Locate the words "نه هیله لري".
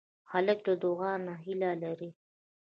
1.25-2.09